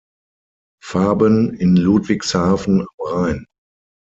[0.83, 3.45] Farben in Ludwigshafen am Rhein.